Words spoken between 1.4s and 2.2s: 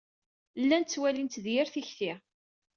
d yir tikti.